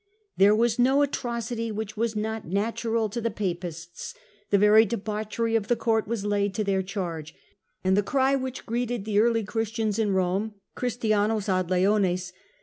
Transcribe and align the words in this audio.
There 0.35 0.55
was 0.55 0.79
no 0.79 1.03
atrocity 1.03 1.71
which 1.71 1.95
was 1.95 2.15
not 2.15 2.47
natural 2.47 3.07
to 3.09 3.21
the 3.21 3.29
Papists; 3.29 4.15
the 4.49 4.57
very 4.57 4.83
debauchery 4.83 5.55
of 5.55 5.67
the 5.67 5.75
court 5.75 6.07
was 6.07 6.25
laid 6.25 6.55
to 6.55 6.63
their 6.63 6.81
charge; 6.81 7.35
and 7.83 7.95
the 7.95 8.01
cry 8.01 8.35
which 8.35 8.65
greeted 8.65 9.05
the 9.05 9.19
early 9.19 9.43
Christians 9.43 9.99
in 9.99 10.09
Rome,• 10.15 10.55
Christianos 10.75 11.47
ad 11.47 11.69
leones 11.69 12.33